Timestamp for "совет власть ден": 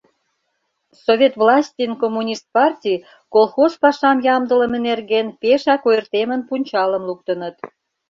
1.05-1.91